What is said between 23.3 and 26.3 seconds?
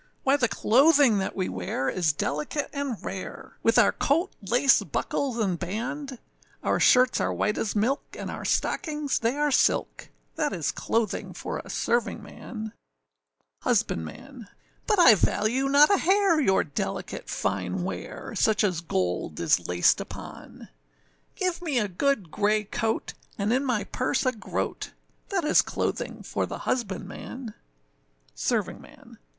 and in my purse a groat, That is clothing